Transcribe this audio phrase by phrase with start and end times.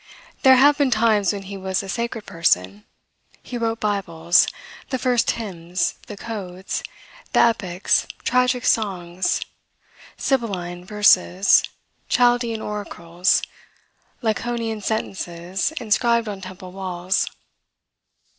[0.41, 2.85] There have been times when he was a sacred person;
[3.43, 4.47] he wrote Bibles;
[4.89, 6.81] the first hymns; the codes;
[7.33, 9.41] the epics; tragic songs;
[10.17, 11.61] Sibylline verses;
[12.09, 13.43] Chaldean oracles;
[14.23, 17.27] Laconian sentences inscribed on temple walls.